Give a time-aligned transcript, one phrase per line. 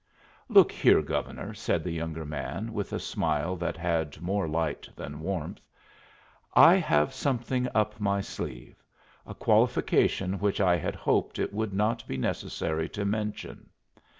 [0.49, 5.19] "Look here, Governor," said the younger man, with a smile that had more light than
[5.19, 5.61] warmth:
[6.55, 8.83] "I have something up my sleeve
[9.27, 13.69] a qualification which I had hoped it would not be necessary to mention.